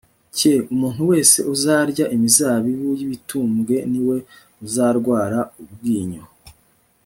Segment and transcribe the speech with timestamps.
[0.35, 4.17] cye Umuntu wese uzarya imizabibu y ibitumbwe ni we
[4.65, 6.23] uzarwara ubwinyo